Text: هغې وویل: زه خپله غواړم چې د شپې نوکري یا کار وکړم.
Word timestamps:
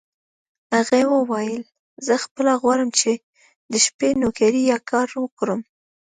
هغې 0.75 1.03
وویل: 1.15 1.63
زه 2.05 2.13
خپله 2.23 2.53
غواړم 2.61 2.89
چې 2.99 3.11
د 3.71 3.73
شپې 3.85 4.09
نوکري 4.21 4.61
یا 4.71 4.77
کار 4.91 5.07
وکړم. 5.23 5.59